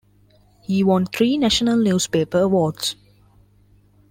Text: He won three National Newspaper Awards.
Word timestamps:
He 0.63 0.83
won 0.83 1.05
three 1.05 1.37
National 1.37 1.77
Newspaper 1.77 2.39
Awards. 2.39 2.95